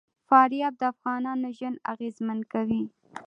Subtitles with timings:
[0.27, 2.81] فاریاب د افغانانو ژوند اغېزمن کوي.